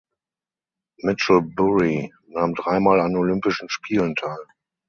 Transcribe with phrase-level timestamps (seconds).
[1.03, 4.47] Michel Bury nahm dreimal an Olympischen Spielen teil.